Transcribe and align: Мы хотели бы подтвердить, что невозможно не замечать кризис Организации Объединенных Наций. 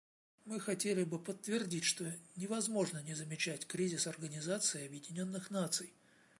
Мы 0.45 0.59
хотели 0.59 1.03
бы 1.03 1.19
подтвердить, 1.19 1.83
что 1.83 2.11
невозможно 2.35 2.99
не 3.03 3.13
замечать 3.13 3.67
кризис 3.67 4.07
Организации 4.07 4.87
Объединенных 4.87 5.51
Наций. 5.51 5.93